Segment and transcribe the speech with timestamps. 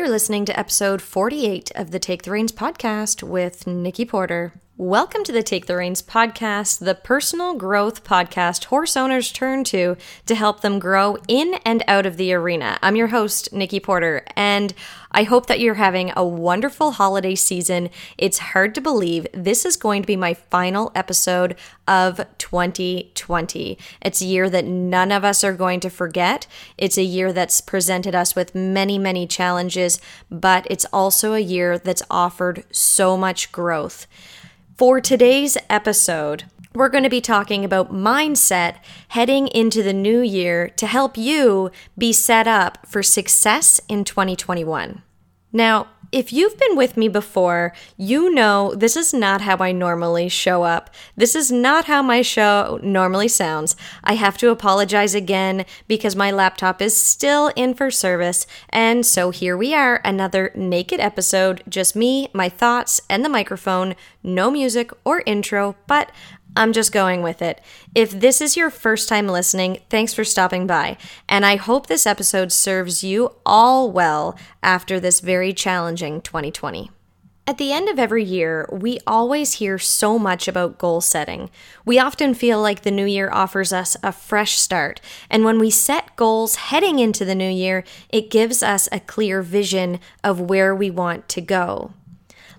[0.00, 4.54] You're listening to episode 48 of the Take the Reins podcast with Nikki Porter.
[4.80, 9.98] Welcome to the Take the Reins podcast, the personal growth podcast horse owners turn to
[10.24, 12.78] to help them grow in and out of the arena.
[12.80, 14.72] I'm your host, Nikki Porter, and
[15.12, 17.90] I hope that you're having a wonderful holiday season.
[18.16, 21.56] It's hard to believe this is going to be my final episode
[21.86, 23.76] of 2020.
[24.00, 26.46] It's a year that none of us are going to forget.
[26.78, 31.76] It's a year that's presented us with many, many challenges, but it's also a year
[31.76, 34.06] that's offered so much growth.
[34.80, 36.44] For today's episode,
[36.74, 38.76] we're going to be talking about mindset
[39.08, 45.02] heading into the new year to help you be set up for success in 2021.
[45.52, 50.28] Now, if you've been with me before, you know this is not how I normally
[50.28, 50.90] show up.
[51.16, 53.76] This is not how my show normally sounds.
[54.02, 58.46] I have to apologize again because my laptop is still in for service.
[58.70, 63.94] And so here we are, another naked episode, just me, my thoughts, and the microphone.
[64.22, 66.10] No music or intro, but
[66.56, 67.60] I'm just going with it.
[67.94, 70.96] If this is your first time listening, thanks for stopping by,
[71.28, 76.90] and I hope this episode serves you all well after this very challenging 2020.
[77.46, 81.50] At the end of every year, we always hear so much about goal setting.
[81.84, 85.70] We often feel like the new year offers us a fresh start, and when we
[85.70, 90.74] set goals heading into the new year, it gives us a clear vision of where
[90.74, 91.92] we want to go.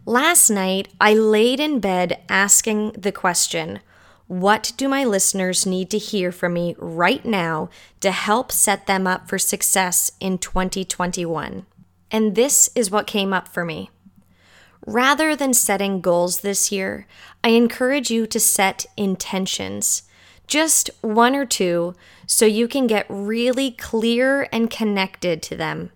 [0.06, 3.82] Last night, I laid in bed asking the question
[4.26, 9.06] What do my listeners need to hear from me right now to help set them
[9.06, 11.68] up for success in 2021?
[12.10, 13.92] And this is what came up for me.
[14.88, 17.06] Rather than setting goals this year,
[17.44, 20.02] I encourage you to set intentions,
[20.48, 21.94] just one or two,
[22.26, 25.92] so you can get really clear and connected to them.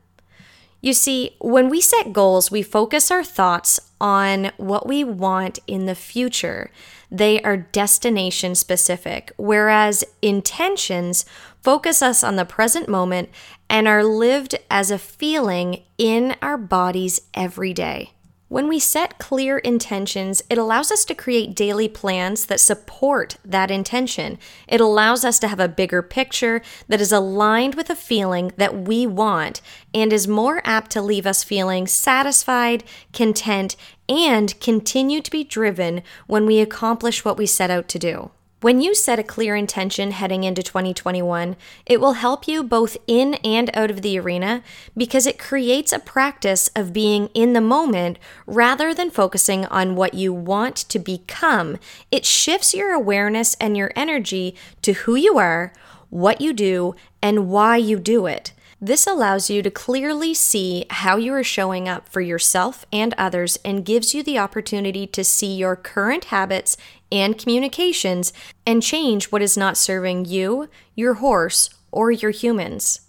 [0.85, 5.85] You see, when we set goals, we focus our thoughts on what we want in
[5.85, 6.71] the future.
[7.11, 11.25] They are destination specific, whereas intentions
[11.61, 13.29] focus us on the present moment
[13.69, 18.11] and are lived as a feeling in our bodies every day.
[18.47, 23.71] When we set clear intentions, it allows us to create daily plans that support that
[23.71, 24.37] intention.
[24.67, 28.87] It allows us to have a bigger picture that is aligned with a feeling that
[28.87, 29.61] we want
[29.95, 32.83] and is more apt to leave us feeling satisfied,
[33.13, 33.75] content,
[34.07, 38.29] and continue to be driven when we accomplish what we set out to do.
[38.61, 43.35] When you set a clear intention heading into 2021, it will help you both in
[43.35, 44.63] and out of the arena
[44.95, 48.17] because it creates a practice of being in the moment
[48.47, 51.77] rather than focusing on what you want to become.
[52.11, 55.73] It shifts your awareness and your energy to who you are,
[56.09, 58.53] what you do, and why you do it.
[58.81, 63.57] This allows you to clearly see how you are showing up for yourself and others
[63.63, 66.75] and gives you the opportunity to see your current habits
[67.15, 68.33] and communications
[68.65, 73.01] and change what is not serving you, your horse, or your humans.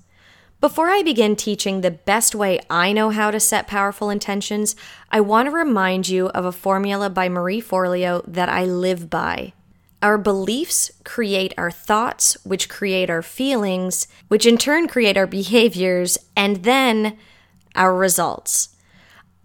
[0.61, 4.75] Before I begin teaching the best way I know how to set powerful intentions,
[5.11, 9.53] I want to remind you of a formula by Marie Forleo that I live by.
[10.03, 16.17] Our beliefs create our thoughts, which create our feelings, which in turn create our behaviors,
[16.37, 17.19] and then
[17.75, 18.76] our results.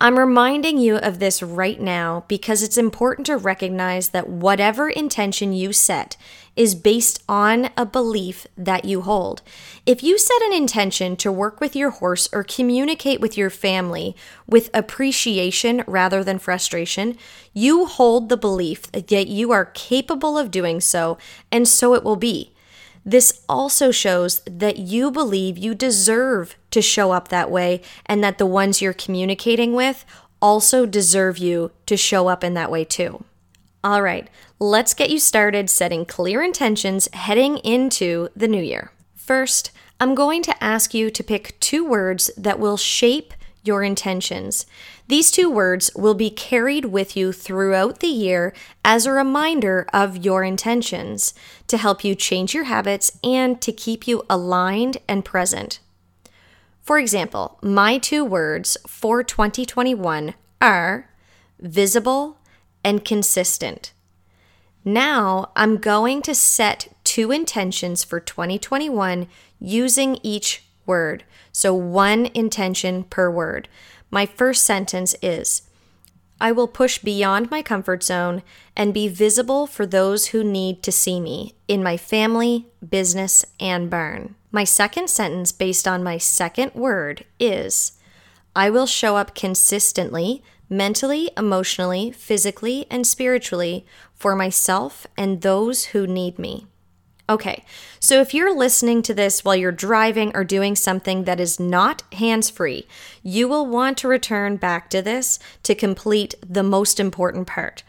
[0.01, 5.53] I'm reminding you of this right now because it's important to recognize that whatever intention
[5.53, 6.17] you set
[6.55, 9.43] is based on a belief that you hold.
[9.85, 14.15] If you set an intention to work with your horse or communicate with your family
[14.47, 17.15] with appreciation rather than frustration,
[17.53, 21.19] you hold the belief that you are capable of doing so,
[21.51, 22.50] and so it will be.
[23.03, 28.37] This also shows that you believe you deserve to show up that way and that
[28.37, 30.05] the ones you're communicating with
[30.41, 33.23] also deserve you to show up in that way too.
[33.83, 34.29] All right,
[34.59, 38.91] let's get you started setting clear intentions heading into the new year.
[39.15, 44.65] First, I'm going to ask you to pick two words that will shape your intentions.
[45.07, 48.53] These two words will be carried with you throughout the year
[48.83, 51.33] as a reminder of your intentions
[51.67, 55.79] to help you change your habits and to keep you aligned and present.
[56.81, 61.09] For example, my two words for 2021 are
[61.59, 62.37] visible
[62.83, 63.93] and consistent.
[64.83, 69.27] Now I'm going to set two intentions for 2021
[69.59, 71.23] using each word.
[71.51, 73.67] So one intention per word.
[74.09, 75.63] My first sentence is
[76.41, 78.41] I will push beyond my comfort zone
[78.75, 83.89] and be visible for those who need to see me in my family, business, and
[83.91, 84.35] barn.
[84.51, 87.93] My second sentence, based on my second word, is
[88.55, 93.85] I will show up consistently, mentally, emotionally, physically, and spiritually
[94.15, 96.65] for myself and those who need me.
[97.29, 97.63] Okay,
[97.99, 102.03] so if you're listening to this while you're driving or doing something that is not
[102.13, 102.87] hands free,
[103.23, 107.83] you will want to return back to this to complete the most important part.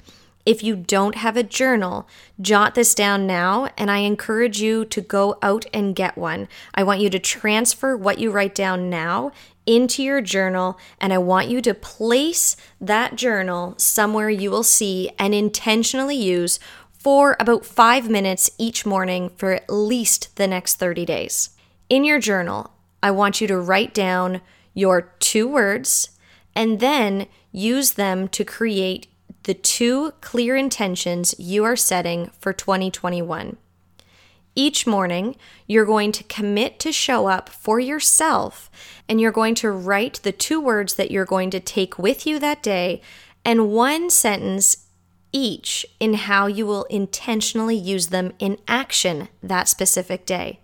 [0.45, 2.09] If you don't have a journal,
[2.41, 6.49] jot this down now, and I encourage you to go out and get one.
[6.75, 9.31] I want you to transfer what you write down now
[9.67, 15.13] into your journal, and I want you to place that journal somewhere you will see
[15.17, 16.59] and intentionally use
[17.03, 21.51] for about five minutes each morning for at least the next 30 days.
[21.89, 22.73] In your journal,
[23.03, 24.41] I want you to write down
[24.73, 26.11] your two words
[26.55, 29.09] and then use them to create
[29.43, 33.57] the two clear intentions you are setting for 2021.
[34.55, 35.35] Each morning,
[35.67, 38.71] you're going to commit to show up for yourself
[39.09, 42.39] and you're going to write the two words that you're going to take with you
[42.39, 43.01] that day
[43.45, 44.87] and one sentence
[45.33, 50.61] each in how you will intentionally use them in action that specific day.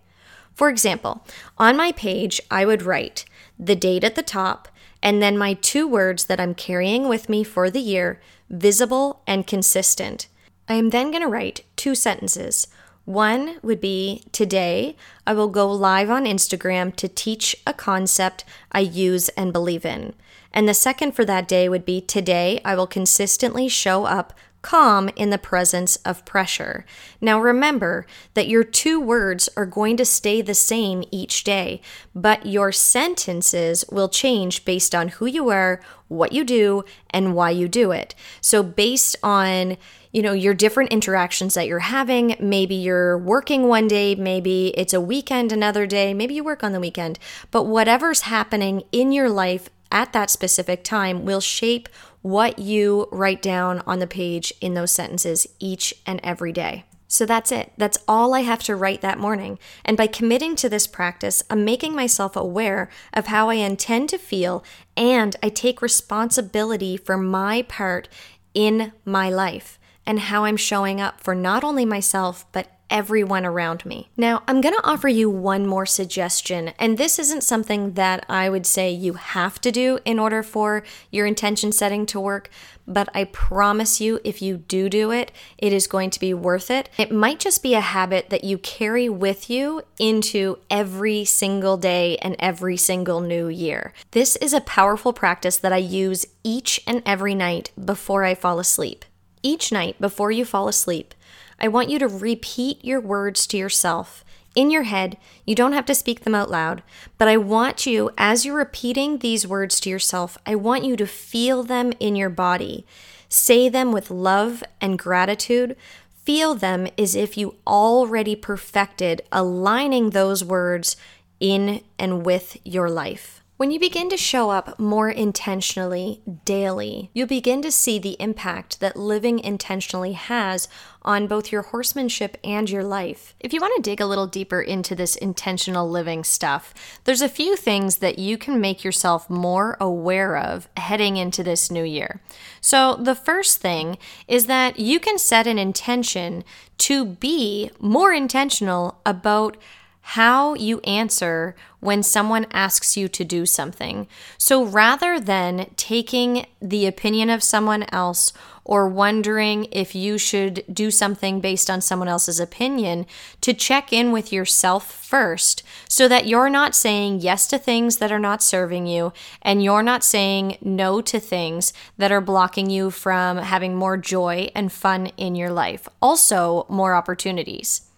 [0.53, 1.25] For example,
[1.57, 3.25] on my page, I would write
[3.57, 4.67] the date at the top
[5.01, 8.19] and then my two words that I'm carrying with me for the year
[8.49, 10.27] visible, and consistent.
[10.67, 12.67] I am then going to write two sentences.
[13.05, 14.95] One would be Today,
[15.25, 20.13] I will go live on Instagram to teach a concept I use and believe in.
[20.53, 25.09] And the second for that day would be Today, I will consistently show up calm
[25.15, 26.85] in the presence of pressure.
[27.21, 31.81] Now remember that your two words are going to stay the same each day,
[32.13, 37.51] but your sentences will change based on who you are, what you do, and why
[37.51, 38.15] you do it.
[38.41, 39.77] So based on
[40.11, 44.93] you know your different interactions that you're having maybe you're working one day maybe it's
[44.93, 47.19] a weekend another day maybe you work on the weekend
[47.51, 51.89] but whatever's happening in your life at that specific time will shape
[52.21, 56.85] what you write down on the page in those sentences each and every day.
[57.11, 57.73] So that's it.
[57.75, 59.57] That's all I have to write that morning.
[59.83, 64.19] And by committing to this practice, I'm making myself aware of how I intend to
[64.19, 64.63] feel
[64.95, 68.09] and I take responsibility for my part
[68.53, 73.85] in my life and how I'm showing up for not only myself, but everyone around
[73.85, 74.09] me.
[74.17, 78.49] Now, I'm going to offer you one more suggestion, and this isn't something that I
[78.49, 82.49] would say you have to do in order for your intention setting to work,
[82.87, 86.71] but I promise you, if you do do it, it is going to be worth
[86.71, 86.89] it.
[86.97, 92.17] It might just be a habit that you carry with you into every single day
[92.17, 93.93] and every single new year.
[94.11, 98.59] This is a powerful practice that I use each and every night before I fall
[98.59, 99.05] asleep.
[99.41, 101.13] Each night before you fall asleep,
[101.59, 104.23] I want you to repeat your words to yourself
[104.55, 105.17] in your head.
[105.45, 106.83] You don't have to speak them out loud,
[107.17, 111.07] but I want you, as you're repeating these words to yourself, I want you to
[111.07, 112.85] feel them in your body.
[113.29, 115.75] Say them with love and gratitude.
[116.23, 120.97] Feel them as if you already perfected aligning those words
[121.39, 123.38] in and with your life.
[123.59, 128.79] When you begin to show up more intentionally daily, you begin to see the impact
[128.79, 130.69] that living intentionally has
[131.01, 133.35] on both your horsemanship and your life.
[133.37, 136.73] If you want to dig a little deeper into this intentional living stuff,
[137.03, 141.69] there's a few things that you can make yourself more aware of heading into this
[141.69, 142.21] new year.
[142.61, 146.45] So, the first thing is that you can set an intention
[146.77, 149.57] to be more intentional about
[150.01, 154.07] how you answer when someone asks you to do something.
[154.37, 158.33] So rather than taking the opinion of someone else
[158.69, 163.05] or wondering if you should do something based on someone else's opinion,
[163.41, 168.11] to check in with yourself first so that you're not saying yes to things that
[168.11, 172.91] are not serving you and you're not saying no to things that are blocking you
[172.91, 175.89] from having more joy and fun in your life.
[175.99, 177.88] Also, more opportunities.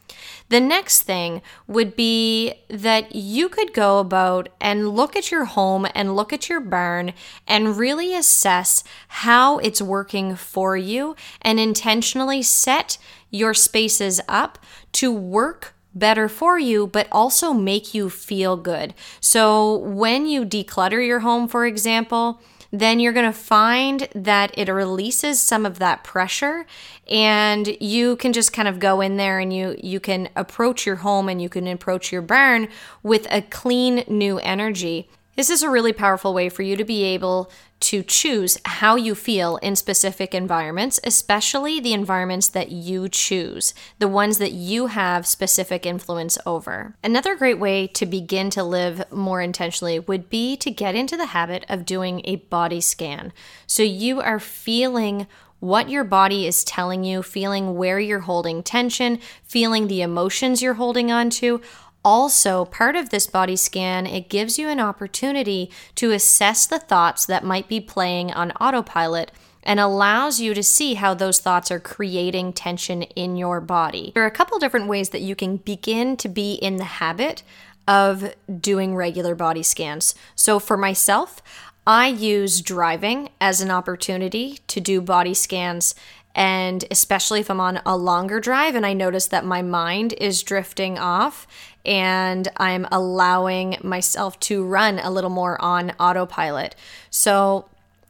[0.50, 5.88] The next thing would be that you could go about and look at your home
[5.96, 7.14] and look at your barn
[7.48, 12.98] and really assess how it's working for you and intentionally set
[13.30, 14.58] your spaces up
[14.94, 18.94] to work better for you, but also make you feel good.
[19.20, 24.72] So when you declutter your home, for example, then you're going to find that it
[24.72, 26.66] releases some of that pressure
[27.10, 30.98] and you can just kind of go in there and you you can approach your
[30.98, 32.68] home and you can approach your barn
[33.04, 35.10] with a clean new energy.
[35.36, 37.52] This is a really powerful way for you to be able
[37.82, 44.08] to choose how you feel in specific environments, especially the environments that you choose, the
[44.08, 46.96] ones that you have specific influence over.
[47.04, 51.28] Another great way to begin to live more intentionally would be to get into the
[51.28, 53.34] habit of doing a body scan.
[53.68, 55.28] So you are feeling
[55.60, 60.74] what your body is telling you, feeling where you're holding tension, feeling the emotions you're
[60.74, 61.62] holding on to.
[62.04, 67.26] Also, part of this body scan, it gives you an opportunity to assess the thoughts
[67.26, 69.32] that might be playing on autopilot
[69.64, 74.12] and allows you to see how those thoughts are creating tension in your body.
[74.16, 77.44] There are a couple different ways that you can begin to be in the habit
[77.88, 80.16] of doing regular body scans.
[80.36, 81.42] So, for myself,
[81.86, 85.96] I use driving as an opportunity to do body scans
[86.36, 90.44] and especially if I'm on a longer drive and I notice that my mind is
[90.44, 91.48] drifting off
[91.86, 96.76] and I'm allowing myself to run a little more on autopilot.
[97.10, 97.68] So,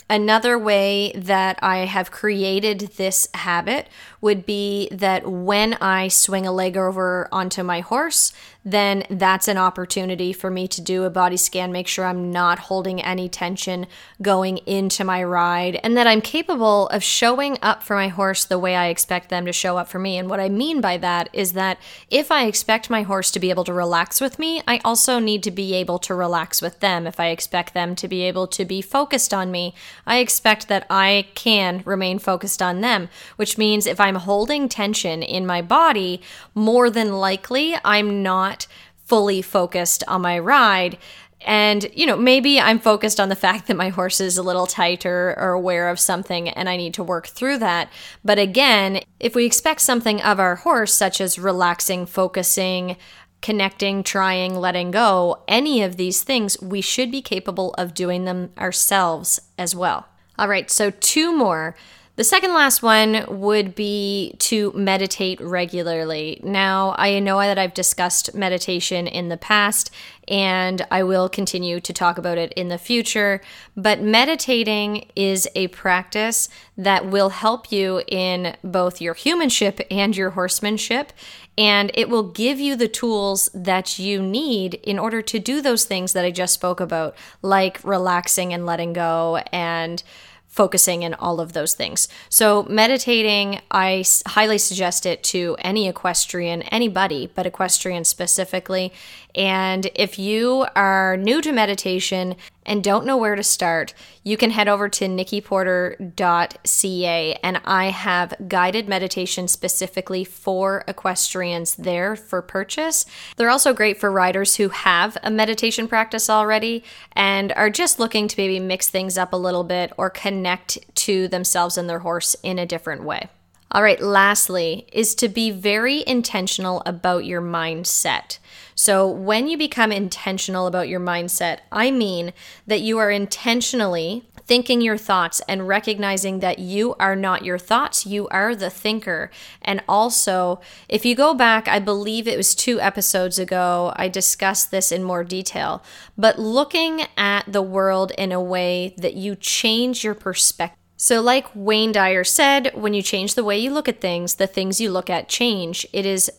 [0.09, 3.87] another way that I have created this habit
[4.21, 8.31] would be that when I swing a leg over onto my horse,
[8.63, 12.59] then that's an opportunity for me to do a body scan, make sure I'm not
[12.59, 13.87] holding any tension
[14.21, 18.59] going into my ride, and that I'm capable of showing up for my horse the
[18.59, 20.17] way I expect them to show up for me.
[20.19, 21.79] And what I mean by that is that
[22.11, 25.41] if I expect my horse to be able to relax with me, I also need
[25.43, 27.07] to be able to relax with them.
[27.07, 29.73] If I expect them to be able to be focused on me,
[30.05, 35.23] I expect that I can remain focused on them, which means if I'm holding tension
[35.23, 36.21] in my body,
[36.53, 38.67] more than likely I'm not
[39.05, 40.97] fully focused on my ride.
[41.41, 44.67] And, you know, maybe I'm focused on the fact that my horse is a little
[44.67, 47.91] tighter or aware of something and I need to work through that.
[48.23, 52.95] But again, if we expect something of our horse, such as relaxing, focusing,
[53.41, 58.51] connecting, trying, letting go, any of these things, we should be capable of doing them
[58.57, 60.07] ourselves as well.
[60.37, 61.75] All right, so two more.
[62.21, 66.39] The second last one would be to meditate regularly.
[66.43, 69.89] Now, I know that I've discussed meditation in the past
[70.27, 73.41] and I will continue to talk about it in the future,
[73.75, 76.47] but meditating is a practice
[76.77, 81.13] that will help you in both your humanship and your horsemanship.
[81.57, 85.85] And it will give you the tools that you need in order to do those
[85.85, 90.03] things that I just spoke about, like relaxing and letting go and
[90.51, 92.09] focusing and all of those things.
[92.29, 98.91] So, meditating, I highly suggest it to any equestrian, anybody, but equestrian specifically.
[99.33, 104.51] And if you are new to meditation and don't know where to start, you can
[104.51, 113.05] head over to nikkiporter.ca and I have guided meditation specifically for equestrians there for purchase.
[113.37, 118.27] They're also great for riders who have a meditation practice already and are just looking
[118.27, 122.35] to maybe mix things up a little bit or connect to themselves and their horse
[122.43, 123.29] in a different way.
[123.73, 128.37] All right, lastly, is to be very intentional about your mindset.
[128.75, 132.33] So, when you become intentional about your mindset, I mean
[132.67, 138.05] that you are intentionally thinking your thoughts and recognizing that you are not your thoughts,
[138.05, 139.31] you are the thinker.
[139.61, 140.59] And also,
[140.89, 145.01] if you go back, I believe it was two episodes ago, I discussed this in
[145.01, 145.81] more detail,
[146.17, 151.47] but looking at the world in a way that you change your perspective so, like
[151.55, 154.91] Wayne Dyer said, when you change the way you look at things, the things you
[154.91, 155.83] look at change.
[155.91, 156.31] It is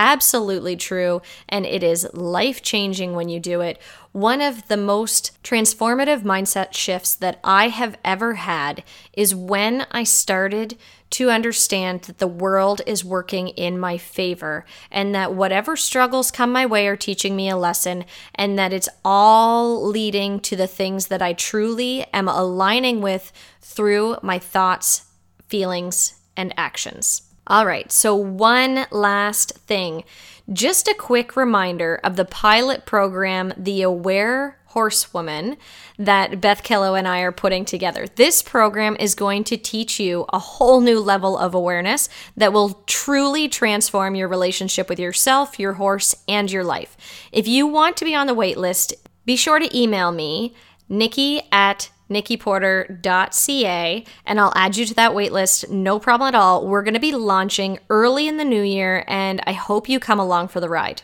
[0.00, 3.78] absolutely true and it is life changing when you do it.
[4.12, 10.04] One of the most transformative mindset shifts that I have ever had is when I
[10.04, 10.78] started
[11.10, 16.50] to understand that the world is working in my favor and that whatever struggles come
[16.50, 21.08] my way are teaching me a lesson and that it's all leading to the things
[21.08, 25.02] that I truly am aligning with through my thoughts,
[25.46, 27.29] feelings, and actions.
[27.50, 30.04] All right, so one last thing.
[30.52, 35.56] Just a quick reminder of the pilot program, The Aware Horsewoman,
[35.98, 38.06] that Beth Killow and I are putting together.
[38.14, 42.84] This program is going to teach you a whole new level of awareness that will
[42.86, 46.96] truly transform your relationship with yourself, your horse, and your life.
[47.32, 50.54] If you want to be on the wait list, be sure to email me,
[50.88, 55.70] nikki at nikkiporter.ca and I'll add you to that waitlist.
[55.70, 56.66] No problem at all.
[56.66, 60.18] We're going to be launching early in the new year and I hope you come
[60.18, 61.02] along for the ride.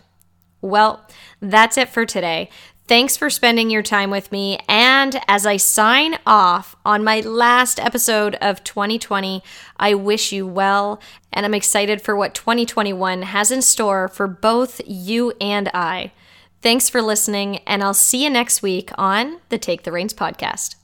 [0.61, 1.07] Well,
[1.41, 2.51] that's it for today.
[2.89, 4.61] Thanks for spending your time with me.
[4.69, 9.43] And as I sign off on my last episode of 2020,
[9.77, 11.01] I wish you well,
[11.33, 16.13] and I'm excited for what 2021 has in store for both you and I.
[16.63, 20.77] Thanks for listening, and I'll see you next week on the Take the Reins podcast.